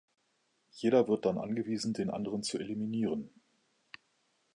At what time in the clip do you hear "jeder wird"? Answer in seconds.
0.71-1.25